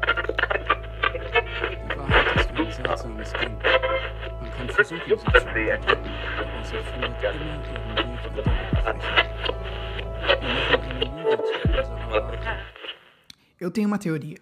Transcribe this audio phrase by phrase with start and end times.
[0.00, 2.50] Die Wahrheit.
[4.40, 5.38] Man kann versuchen, sie zu aber
[6.64, 9.10] sie findet immer ihren Weg unter der Oberfläche.
[10.40, 12.60] Wir machen eine Lüge zu unserer Wahrheit.
[13.60, 14.38] Eu tenho uma teoria.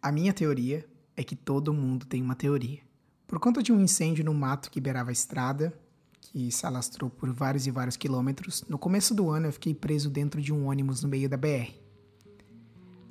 [0.00, 0.84] A minha teoria
[1.16, 2.80] é que todo mundo tem uma teoria.
[3.26, 5.72] Por conta de um incêndio no mato que beirava a estrada,
[6.20, 10.08] que se alastrou por vários e vários quilômetros, no começo do ano eu fiquei preso
[10.08, 11.83] dentro de um ônibus no meio da BR.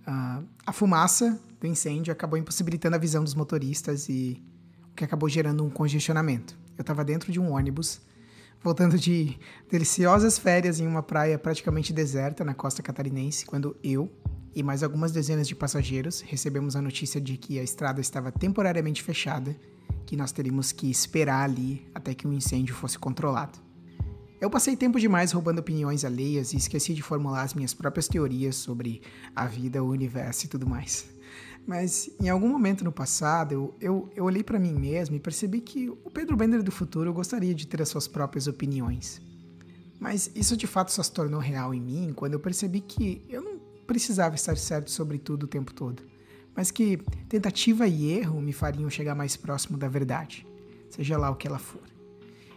[0.06, 4.44] Ah, a fumaça do incêndio acabou impossibilitando a visão dos motoristas e
[4.92, 6.58] o que acabou gerando um congestionamento.
[6.78, 8.02] Eu estava dentro de um ônibus,
[8.62, 9.38] voltando de
[9.70, 14.12] deliciosas férias em uma praia praticamente deserta na costa catarinense, quando eu
[14.56, 19.02] e mais algumas dezenas de passageiros recebemos a notícia de que a estrada estava temporariamente
[19.02, 19.56] fechada,
[20.06, 23.58] que nós teríamos que esperar ali até que o incêndio fosse controlado.
[24.44, 28.58] Eu passei tempo demais roubando opiniões alheias e esqueci de formular as minhas próprias teorias
[28.58, 29.02] sobre
[29.34, 31.06] a vida, o universo e tudo mais.
[31.66, 35.62] Mas em algum momento no passado, eu, eu, eu olhei para mim mesmo e percebi
[35.62, 39.22] que o Pedro Bender do futuro gostaria de ter as suas próprias opiniões.
[39.98, 43.42] Mas isso de fato só se tornou real em mim quando eu percebi que eu
[43.42, 46.04] não precisava estar certo sobre tudo o tempo todo,
[46.54, 46.98] mas que
[47.30, 50.46] tentativa e erro me fariam chegar mais próximo da verdade,
[50.90, 51.94] seja lá o que ela for.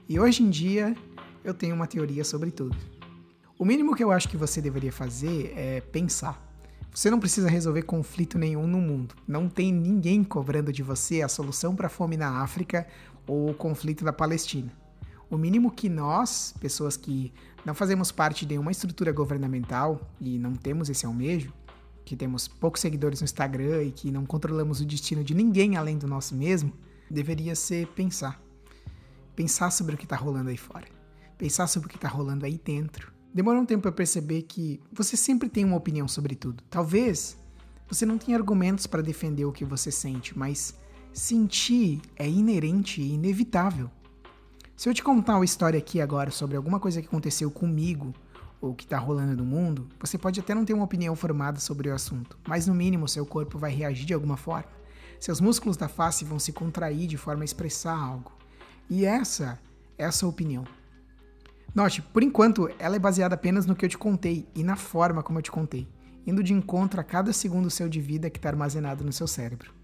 [0.09, 0.97] E hoje em dia
[1.47, 2.77] eu tenho uma teoria sobre tudo.
[3.57, 6.45] O mínimo que eu acho que você deveria fazer é pensar.
[6.93, 9.15] Você não precisa resolver conflito nenhum no mundo.
[9.29, 12.87] Não tem ninguém cobrando de você a solução para a fome na África
[13.27, 14.73] ou o conflito da Palestina.
[15.31, 17.33] O mínimo que nós, pessoas que
[17.65, 21.53] não fazemos parte de nenhuma estrutura governamental e não temos esse almejo,
[22.05, 25.97] que temos poucos seguidores no Instagram e que não controlamos o destino de ninguém além
[25.97, 26.73] do nosso mesmo,
[27.11, 28.41] deveria ser pensar.
[29.35, 30.87] Pensar sobre o que está rolando aí fora.
[31.39, 33.13] Pensar sobre o que está rolando aí dentro.
[33.33, 36.65] Demorou um tempo para perceber que você sempre tem uma opinião sobre tudo.
[36.71, 37.37] Talvez
[37.89, 40.75] você não tenha argumentos para defender o que você sente, mas
[41.13, 43.91] sentir é inerente e inevitável.
[44.77, 48.15] Se eu te contar uma história aqui agora sobre alguma coisa que aconteceu comigo
[48.61, 51.89] ou que está rolando no mundo, você pode até não ter uma opinião formada sobre
[51.89, 54.69] o assunto, mas no mínimo seu corpo vai reagir de alguma forma.
[55.21, 58.33] Seus músculos da face vão se contrair de forma a expressar algo.
[58.89, 59.59] E essa
[59.97, 60.65] é a sua opinião.
[61.77, 65.23] Note, por enquanto, ela é baseada apenas no que eu te contei e na forma
[65.23, 65.87] como eu te contei,
[66.27, 69.75] indo de encontro a cada segundo seu de vida que está armazenado no seu cérebro.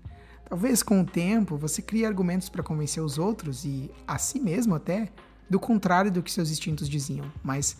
[0.48, 4.74] Talvez com o tempo você crie argumentos para convencer os outros e a si mesmo
[4.74, 5.10] até
[5.50, 7.76] do contrário do que seus instintos diziam, mas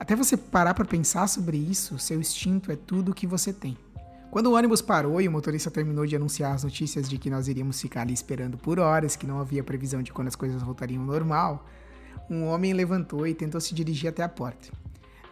[0.00, 3.76] até você parar para pensar sobre isso, seu instinto é tudo o que você tem.
[4.30, 7.48] Quando o ônibus parou e o motorista terminou de anunciar as notícias de que nós
[7.48, 11.02] iríamos ficar ali esperando por horas, que não havia previsão de quando as coisas voltariam
[11.02, 11.66] ao normal,
[12.28, 14.68] um homem levantou e tentou se dirigir até a porta.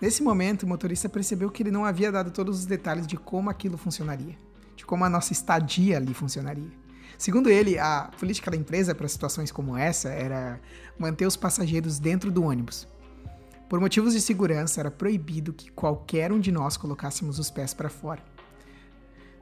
[0.01, 3.51] Nesse momento, o motorista percebeu que ele não havia dado todos os detalhes de como
[3.51, 4.37] aquilo funcionaria
[4.81, 6.71] de como a nossa estadia ali funcionaria.
[7.19, 10.59] Segundo ele, a política da empresa para situações como essa era
[10.99, 12.89] manter os passageiros dentro do ônibus.
[13.69, 17.91] Por motivos de segurança, era proibido que qualquer um de nós colocássemos os pés para
[17.91, 18.23] fora.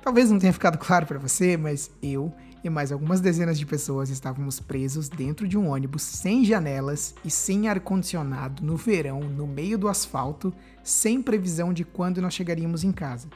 [0.03, 2.33] Talvez não tenha ficado claro para você, mas eu
[2.63, 7.31] e mais algumas dezenas de pessoas estávamos presos dentro de um ônibus sem janelas e
[7.31, 12.93] sem ar-condicionado no verão, no meio do asfalto, sem previsão de quando nós chegaríamos em
[12.93, 13.29] casa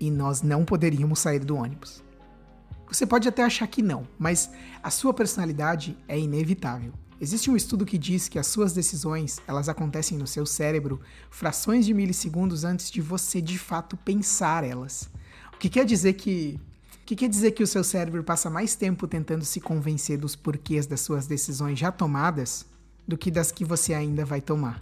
[0.00, 2.02] e nós não poderíamos sair do ônibus.
[2.86, 4.50] Você pode até achar que não, mas
[4.82, 6.92] a sua personalidade é inevitável.
[7.20, 11.00] Existe um estudo que diz que as suas decisões, elas acontecem no seu cérebro
[11.30, 15.10] frações de milissegundos antes de você de fato pensar elas.
[15.58, 16.56] O que quer dizer que
[17.02, 20.36] o que quer dizer que o seu cérebro passa mais tempo tentando se convencer dos
[20.36, 22.64] porquês das suas decisões já tomadas
[23.08, 24.80] do que das que você ainda vai tomar.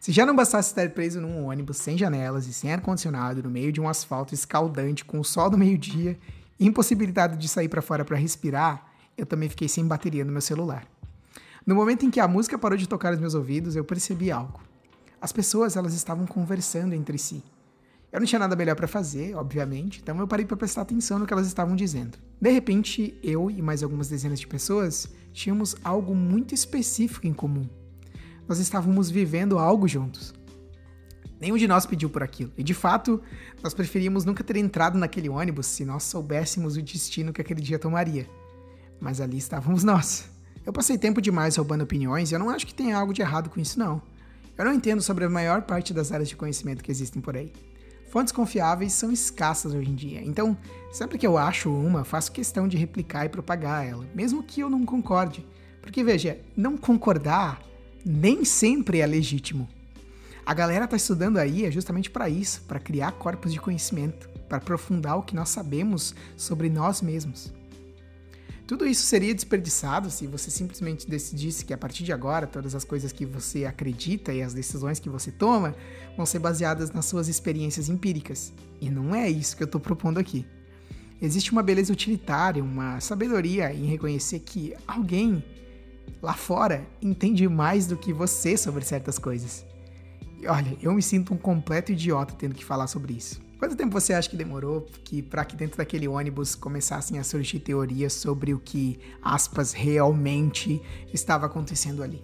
[0.00, 3.70] Se já não bastasse estar preso num ônibus sem janelas e sem ar-condicionado no meio
[3.70, 6.18] de um asfalto escaldante com o sol do meio-dia
[6.58, 8.84] impossibilitado de sair para fora para respirar,
[9.16, 10.84] eu também fiquei sem bateria no meu celular.
[11.64, 14.60] No momento em que a música parou de tocar nos meus ouvidos, eu percebi algo.
[15.20, 17.40] As pessoas elas estavam conversando entre si.
[18.14, 21.26] Eu não tinha nada melhor para fazer, obviamente, então eu parei para prestar atenção no
[21.26, 22.16] que elas estavam dizendo.
[22.40, 27.68] De repente, eu e mais algumas dezenas de pessoas tínhamos algo muito específico em comum
[28.46, 30.34] nós estávamos vivendo algo juntos.
[31.40, 32.52] Nenhum de nós pediu por aquilo.
[32.56, 33.20] E de fato,
[33.62, 37.78] nós preferíamos nunca ter entrado naquele ônibus se nós soubéssemos o destino que aquele dia
[37.78, 38.28] tomaria.
[39.00, 40.30] Mas ali estávamos nós.
[40.64, 43.50] Eu passei tempo demais roubando opiniões e eu não acho que tenha algo de errado
[43.50, 44.00] com isso, não.
[44.56, 47.52] Eu não entendo sobre a maior parte das áreas de conhecimento que existem por aí.
[48.14, 50.56] Fontes confiáveis são escassas hoje em dia, então
[50.92, 54.70] sempre que eu acho uma, faço questão de replicar e propagar ela, mesmo que eu
[54.70, 55.44] não concorde.
[55.82, 57.60] Porque veja, não concordar
[58.06, 59.68] nem sempre é legítimo.
[60.46, 64.28] A galera tá estudando aí é justamente para isso, para criar corpos de conhecimento.
[64.48, 67.52] para aprofundar o que nós sabemos sobre nós mesmos.
[68.66, 72.82] Tudo isso seria desperdiçado se você simplesmente decidisse que a partir de agora todas as
[72.82, 75.74] coisas que você acredita e as decisões que você toma
[76.16, 78.54] vão ser baseadas nas suas experiências empíricas.
[78.80, 80.46] E não é isso que eu estou propondo aqui.
[81.20, 85.44] Existe uma beleza utilitária, uma sabedoria em reconhecer que alguém
[86.22, 89.64] lá fora entende mais do que você sobre certas coisas.
[90.40, 93.42] E olha, eu me sinto um completo idiota tendo que falar sobre isso.
[93.64, 97.60] Quanto tempo você acha que demorou que para que dentro daquele ônibus começassem a surgir
[97.60, 100.82] teorias sobre o que, aspas, realmente
[101.14, 102.22] estava acontecendo ali?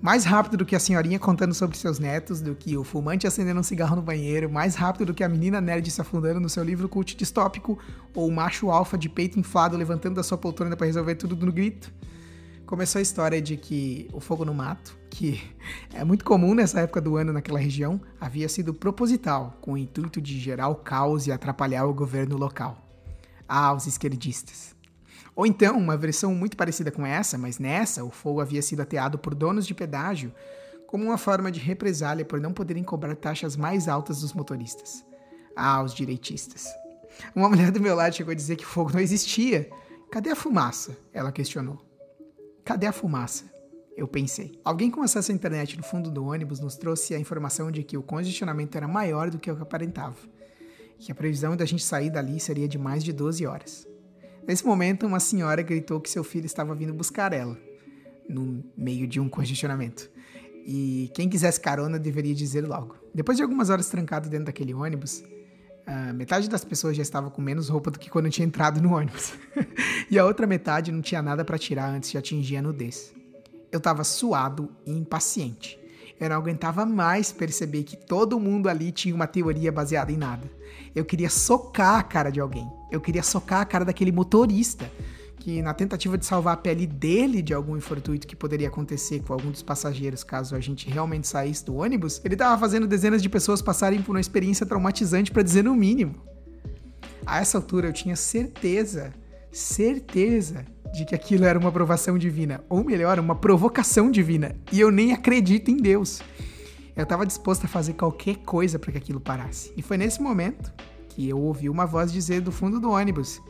[0.00, 3.58] Mais rápido do que a senhorinha contando sobre seus netos, do que o fumante acendendo
[3.58, 6.62] um cigarro no banheiro, mais rápido do que a menina nerd se afundando no seu
[6.62, 7.76] livro cult distópico,
[8.14, 11.50] ou o macho alfa de peito inflado levantando da sua poltrona para resolver tudo no
[11.50, 11.92] grito
[12.72, 15.42] começou a história de que o fogo no mato, que
[15.92, 20.22] é muito comum nessa época do ano naquela região, havia sido proposital, com o intuito
[20.22, 22.82] de gerar o caos e atrapalhar o governo local.
[23.46, 24.74] Ah, os esquerdistas.
[25.36, 29.18] Ou então, uma versão muito parecida com essa, mas nessa o fogo havia sido ateado
[29.18, 30.32] por donos de pedágio
[30.86, 35.04] como uma forma de represália por não poderem cobrar taxas mais altas dos motoristas.
[35.54, 36.68] Ah, os direitistas.
[37.36, 39.70] Uma mulher do meu lado chegou a dizer que fogo não existia.
[40.10, 40.96] Cadê a fumaça?
[41.12, 41.91] Ela questionou.
[42.64, 43.44] Cadê a fumaça?
[43.96, 44.58] Eu pensei.
[44.64, 47.96] Alguém com acesso à internet no fundo do ônibus nos trouxe a informação de que
[47.96, 50.16] o congestionamento era maior do que o que aparentava,
[50.98, 53.86] e que a previsão da gente sair dali seria de mais de 12 horas.
[54.46, 57.58] Nesse momento, uma senhora gritou que seu filho estava vindo buscar ela,
[58.28, 60.08] no meio de um congestionamento.
[60.64, 62.96] E quem quisesse carona deveria dizer logo.
[63.12, 65.24] Depois de algumas horas trancado dentro daquele ônibus,
[65.86, 68.94] Uh, metade das pessoas já estava com menos roupa do que quando tinha entrado no
[68.94, 69.32] ônibus.
[70.10, 73.12] e a outra metade não tinha nada para tirar antes de atingir a nudez.
[73.70, 75.78] Eu estava suado e impaciente.
[76.20, 80.48] Eu não aguentava mais perceber que todo mundo ali tinha uma teoria baseada em nada.
[80.94, 82.70] Eu queria socar a cara de alguém.
[82.90, 84.88] Eu queria socar a cara daquele motorista
[85.42, 89.32] que na tentativa de salvar a pele dele de algum infortuito que poderia acontecer com
[89.32, 93.28] algum dos passageiros caso a gente realmente saísse do ônibus, ele estava fazendo dezenas de
[93.28, 96.14] pessoas passarem por uma experiência traumatizante para dizer no mínimo.
[97.26, 99.12] A essa altura eu tinha certeza,
[99.50, 104.92] certeza de que aquilo era uma aprovação divina, ou melhor, uma provocação divina, e eu
[104.92, 106.20] nem acredito em Deus.
[106.94, 109.72] Eu estava disposto a fazer qualquer coisa para que aquilo parasse.
[109.76, 110.72] E foi nesse momento
[111.08, 113.40] que eu ouvi uma voz dizer do fundo do ônibus: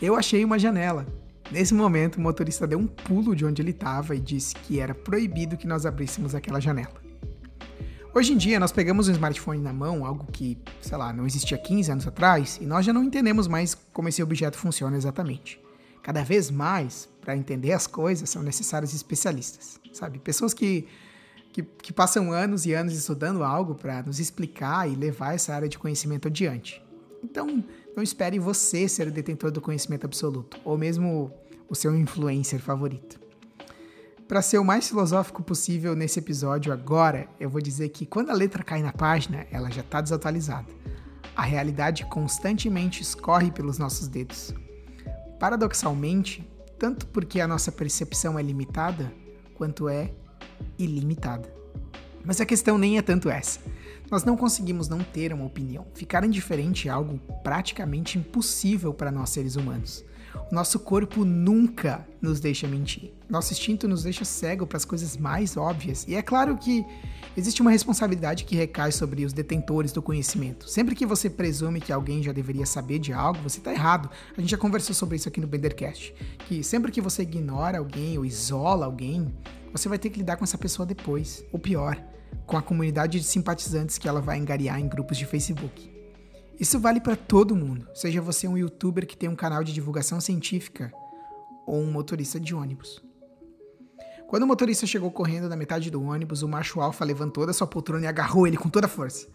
[0.00, 1.06] Eu achei uma janela.
[1.50, 4.94] Nesse momento, o motorista deu um pulo de onde ele estava e disse que era
[4.94, 6.94] proibido que nós abríssemos aquela janela.
[8.14, 11.58] Hoje em dia, nós pegamos um smartphone na mão, algo que, sei lá, não existia
[11.58, 15.60] 15 anos atrás, e nós já não entendemos mais como esse objeto funciona exatamente.
[16.02, 20.20] Cada vez mais, para entender as coisas, são necessários especialistas, sabe?
[20.20, 20.86] Pessoas que,
[21.52, 25.68] que, que passam anos e anos estudando algo para nos explicar e levar essa área
[25.68, 26.80] de conhecimento adiante.
[27.22, 27.62] Então,
[27.96, 31.32] não espere você ser o detentor do conhecimento absoluto, ou mesmo
[31.68, 33.20] o seu influencer favorito.
[34.26, 38.34] Para ser o mais filosófico possível nesse episódio agora, eu vou dizer que quando a
[38.34, 40.68] letra cai na página, ela já está desatualizada.
[41.34, 44.54] A realidade constantemente escorre pelos nossos dedos.
[45.38, 46.48] Paradoxalmente,
[46.78, 49.12] tanto porque a nossa percepção é limitada,
[49.54, 50.12] quanto é
[50.78, 51.59] ilimitada.
[52.24, 53.60] Mas a questão nem é tanto essa.
[54.10, 55.86] Nós não conseguimos não ter uma opinião.
[55.94, 60.04] Ficar indiferente é algo praticamente impossível para nós seres humanos.
[60.50, 63.12] O nosso corpo nunca nos deixa mentir.
[63.28, 66.04] Nosso instinto nos deixa cego para as coisas mais óbvias.
[66.08, 66.84] E é claro que
[67.36, 70.68] existe uma responsabilidade que recai sobre os detentores do conhecimento.
[70.68, 74.10] Sempre que você presume que alguém já deveria saber de algo, você está errado.
[74.36, 76.14] A gente já conversou sobre isso aqui no Bendercast.
[76.46, 79.32] Que sempre que você ignora alguém ou isola alguém,
[79.72, 81.44] você vai ter que lidar com essa pessoa depois.
[81.52, 81.96] Ou pior,
[82.46, 85.90] com a comunidade de simpatizantes que ela vai engariar em grupos de Facebook.
[86.58, 90.20] Isso vale para todo mundo, seja você um youtuber que tem um canal de divulgação
[90.20, 90.92] científica
[91.66, 93.02] ou um motorista de ônibus.
[94.28, 97.66] Quando o motorista chegou correndo na metade do ônibus, o macho alfa levantou da sua
[97.66, 99.26] poltrona e agarrou ele com toda a força.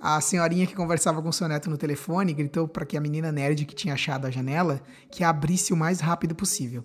[0.00, 3.66] A senhorinha que conversava com seu neto no telefone gritou para que a menina nerd
[3.66, 4.80] que tinha achado a janela
[5.10, 6.84] que a abrisse o mais rápido possível.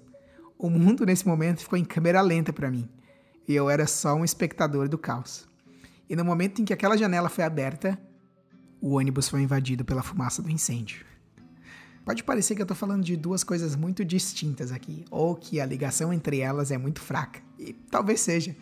[0.57, 2.87] O mundo nesse momento ficou em câmera lenta para mim,
[3.47, 5.45] e eu era só um espectador do caos.
[6.09, 7.99] E no momento em que aquela janela foi aberta,
[8.79, 11.05] o ônibus foi invadido pela fumaça do incêndio.
[12.05, 15.65] Pode parecer que eu estou falando de duas coisas muito distintas aqui, ou que a
[15.65, 17.41] ligação entre elas é muito fraca.
[17.57, 18.55] E talvez seja.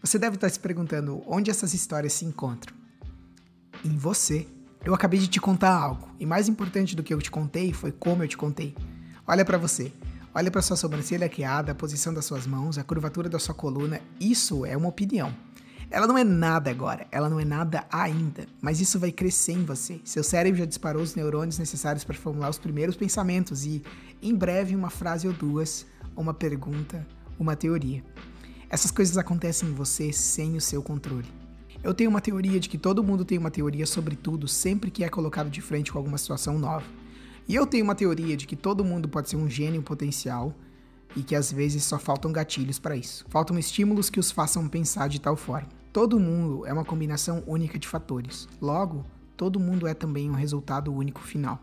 [0.00, 2.74] Você deve estar se perguntando onde essas histórias se encontram.
[3.84, 4.46] Em você.
[4.84, 7.90] Eu acabei de te contar algo, e mais importante do que eu te contei foi
[7.90, 8.76] como eu te contei.
[9.26, 9.90] Olha para você.
[10.36, 14.00] Olha para sua sobrancelha arqueada, a posição das suas mãos, a curvatura da sua coluna.
[14.18, 15.32] Isso é uma opinião.
[15.88, 19.64] Ela não é nada agora, ela não é nada ainda, mas isso vai crescer em
[19.64, 20.00] você.
[20.04, 23.80] Seu cérebro já disparou os neurônios necessários para formular os primeiros pensamentos e,
[24.20, 25.86] em breve, uma frase ou duas,
[26.16, 27.06] uma pergunta,
[27.38, 28.02] uma teoria.
[28.68, 31.28] Essas coisas acontecem em você sem o seu controle.
[31.80, 35.04] Eu tenho uma teoria de que todo mundo tem uma teoria sobre tudo sempre que
[35.04, 37.03] é colocado de frente com alguma situação nova.
[37.46, 40.54] E eu tenho uma teoria de que todo mundo pode ser um gênio potencial
[41.14, 43.24] e que às vezes só faltam gatilhos para isso.
[43.28, 45.68] Faltam estímulos que os façam pensar de tal forma.
[45.92, 48.48] Todo mundo é uma combinação única de fatores.
[48.60, 49.04] Logo,
[49.36, 51.60] todo mundo é também um resultado único final.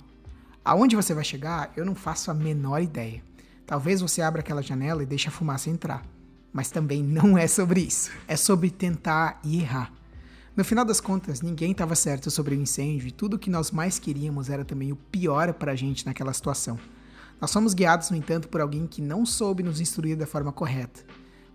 [0.64, 3.24] Aonde você vai chegar, eu não faço a menor ideia.
[3.66, 6.04] Talvez você abra aquela janela e deixe a fumaça entrar.
[6.54, 8.12] Mas também não é sobre isso.
[8.28, 9.92] É sobre tentar e errar.
[10.56, 13.72] No final das contas, ninguém estava certo sobre o incêndio e tudo o que nós
[13.72, 16.78] mais queríamos era também o pior para a gente naquela situação.
[17.40, 21.04] Nós somos guiados, no entanto, por alguém que não soube nos instruir da forma correta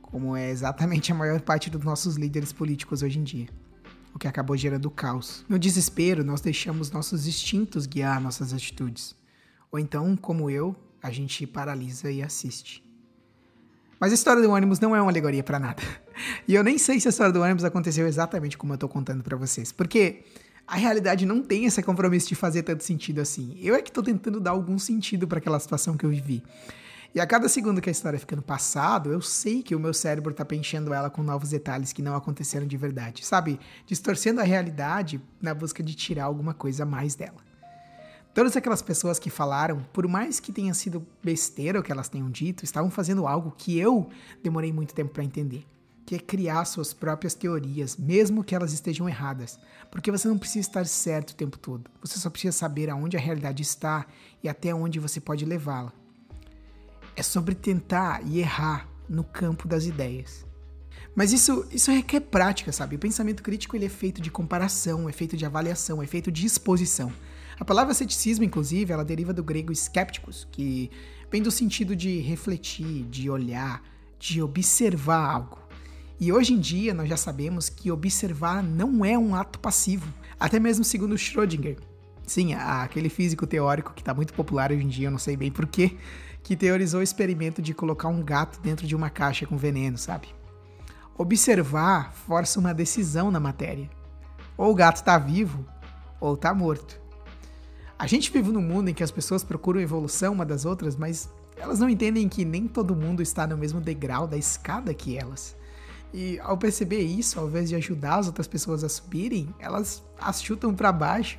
[0.06, 3.48] como é exatamente a maior parte dos nossos líderes políticos hoje em dia,
[4.14, 5.44] o que acabou gerando caos.
[5.48, 9.16] No desespero, nós deixamos nossos instintos guiar nossas atitudes.
[9.70, 12.85] Ou então, como eu, a gente paralisa e assiste.
[13.98, 15.82] Mas a história do ônibus não é uma alegoria para nada.
[16.48, 19.22] E eu nem sei se a história do ônibus aconteceu exatamente como eu tô contando
[19.22, 20.22] para vocês, porque
[20.66, 23.54] a realidade não tem esse compromisso de fazer tanto sentido assim.
[23.60, 26.42] Eu é que tô tentando dar algum sentido para aquela situação que eu vivi.
[27.14, 29.94] E a cada segundo que a história fica no passado, eu sei que o meu
[29.94, 33.60] cérebro tá preenchendo ela com novos detalhes que não aconteceram de verdade, sabe?
[33.86, 37.38] Distorcendo a realidade na busca de tirar alguma coisa a mais dela.
[38.36, 42.30] Todas aquelas pessoas que falaram, por mais que tenha sido besteira o que elas tenham
[42.30, 44.10] dito, estavam fazendo algo que eu
[44.42, 45.64] demorei muito tempo para entender,
[46.04, 49.58] que é criar suas próprias teorias, mesmo que elas estejam erradas,
[49.90, 51.90] porque você não precisa estar certo o tempo todo.
[52.02, 54.04] Você só precisa saber aonde a realidade está
[54.42, 55.90] e até onde você pode levá-la
[57.16, 60.44] é sobre tentar e errar no campo das ideias.
[61.14, 62.96] Mas isso, isso requer prática, sabe?
[62.96, 66.44] O pensamento crítico ele é feito de comparação, é feito de avaliação, é feito de
[66.44, 67.10] exposição.
[67.58, 70.90] A palavra ceticismo, inclusive, ela deriva do grego skepticus, que
[71.30, 73.82] vem do sentido de refletir, de olhar,
[74.18, 75.58] de observar algo.
[76.18, 80.58] E hoje em dia nós já sabemos que observar não é um ato passivo, até
[80.58, 81.78] mesmo segundo Schrödinger.
[82.26, 85.50] Sim, aquele físico teórico que está muito popular hoje em dia, eu não sei bem
[85.50, 85.96] porquê,
[86.42, 90.28] que teorizou o experimento de colocar um gato dentro de uma caixa com veneno, sabe?
[91.16, 93.88] Observar força uma decisão na matéria.
[94.56, 95.66] Ou o gato está vivo,
[96.20, 97.05] ou está morto.
[97.98, 101.30] A gente vive num mundo em que as pessoas procuram evolução uma das outras, mas
[101.56, 105.56] elas não entendem que nem todo mundo está no mesmo degrau da escada que elas.
[106.12, 110.42] E ao perceber isso, ao invés de ajudar as outras pessoas a subirem, elas as
[110.42, 111.38] chutam para baixo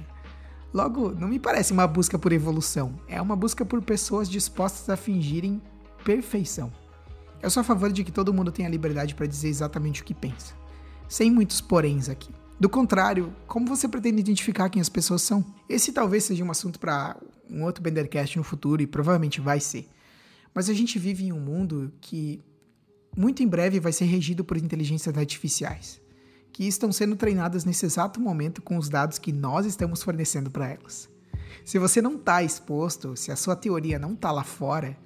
[0.74, 4.98] Logo, não me parece uma busca por evolução, é uma busca por pessoas dispostas a
[4.98, 5.62] fingirem
[6.04, 6.72] perfeição.
[7.42, 10.14] Eu sou a favor de que todo mundo tenha liberdade para dizer exatamente o que
[10.14, 10.54] pensa,
[11.08, 12.32] sem muitos poréns aqui.
[12.60, 15.46] Do contrário, como você pretende identificar quem as pessoas são?
[15.70, 17.16] Esse talvez seja um assunto para
[17.50, 19.88] um outro Bendercast no futuro e provavelmente vai ser.
[20.54, 22.44] Mas a gente vive em um mundo que
[23.16, 26.02] muito em breve vai ser regido por inteligências artificiais
[26.52, 30.68] que estão sendo treinadas nesse exato momento com os dados que nós estamos fornecendo para
[30.68, 31.08] elas.
[31.64, 34.98] Se você não está exposto, se a sua teoria não está lá fora,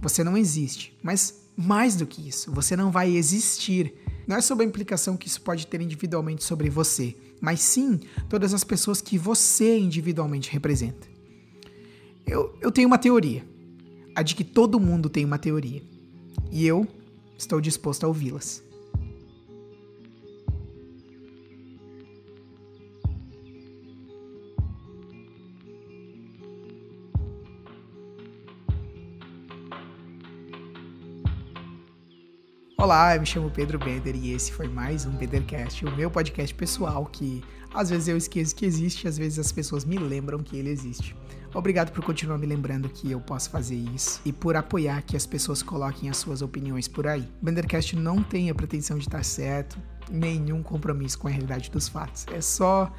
[0.00, 0.96] você não existe.
[1.02, 3.92] Mas mais do que isso, você não vai existir.
[4.30, 8.54] Não é sobre a implicação que isso pode ter individualmente sobre você, mas sim todas
[8.54, 11.08] as pessoas que você individualmente representa.
[12.24, 13.44] Eu, eu tenho uma teoria,
[14.14, 15.82] a de que todo mundo tem uma teoria,
[16.48, 16.86] e eu
[17.36, 18.62] estou disposto a ouvi-las.
[32.80, 36.54] Olá, eu me chamo Pedro Bender e esse foi mais um Bedercast, o meu podcast
[36.54, 37.44] pessoal que
[37.74, 41.14] às vezes eu esqueço que existe, às vezes as pessoas me lembram que ele existe.
[41.54, 45.26] Obrigado por continuar me lembrando que eu posso fazer isso e por apoiar que as
[45.26, 47.28] pessoas coloquem as suas opiniões por aí.
[47.42, 49.78] O Bendercast não tem a pretensão de estar certo,
[50.10, 52.24] nenhum compromisso com a realidade dos fatos.
[52.32, 52.90] É só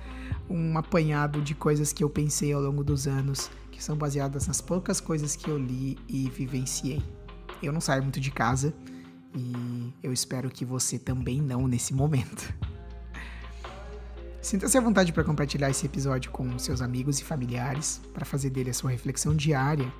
[0.47, 4.61] um apanhado de coisas que eu pensei ao longo dos anos, que são baseadas nas
[4.61, 7.01] poucas coisas que eu li e vivenciei.
[7.63, 8.75] Eu não saio muito de casa,
[9.35, 12.53] e eu espero que você também não nesse momento.
[14.41, 18.71] Sinta-se à vontade para compartilhar esse episódio com seus amigos e familiares, para fazer dele
[18.71, 19.91] a sua reflexão diária,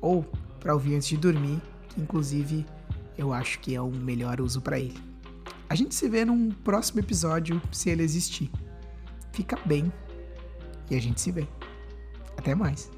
[0.00, 0.24] ou
[0.58, 2.64] para ouvir antes de dormir, que inclusive
[3.16, 4.98] eu acho que é o melhor uso para ele.
[5.68, 8.50] A gente se vê num próximo episódio, se ele existir.
[9.32, 9.92] Fica bem
[10.90, 11.46] e a gente se vê.
[12.36, 12.90] Até mais.